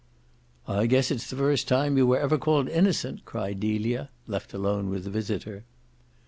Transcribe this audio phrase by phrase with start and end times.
[0.67, 4.89] "I guess it's the first time you were ever called innocent!" cried Delia, left alone
[4.89, 5.63] with the visitor.